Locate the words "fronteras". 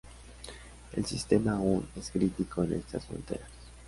3.05-3.45